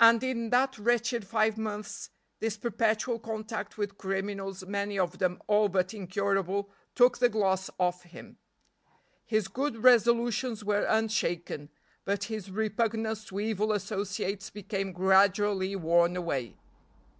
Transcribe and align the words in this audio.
And 0.00 0.24
in 0.24 0.50
that 0.50 0.76
wretched 0.76 1.24
five 1.24 1.56
months 1.56 2.10
this 2.40 2.56
perpetual 2.56 3.20
contact 3.20 3.78
with 3.78 3.96
criminals, 3.96 4.66
many 4.66 4.98
of 4.98 5.18
them 5.18 5.40
all 5.46 5.68
but 5.68 5.94
incurable, 5.94 6.68
took 6.96 7.18
the 7.18 7.28
gloss 7.28 7.70
off 7.78 8.02
him. 8.02 8.38
His 9.24 9.46
good 9.46 9.84
resolutions 9.84 10.64
were 10.64 10.82
unshaken, 10.88 11.68
but 12.04 12.24
his 12.24 12.50
repugnance 12.50 13.24
to 13.26 13.38
evil 13.38 13.70
associates 13.70 14.50
became 14.50 14.90
gradually 14.92 15.76
worn 15.76 16.16
away. 16.16 16.56